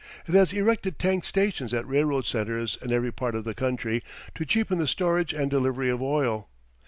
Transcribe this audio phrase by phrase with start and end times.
[0.27, 4.01] It has erected tank stations at railroad centres in every part of the country
[4.33, 6.49] to cheapen the storage and delivery of oil.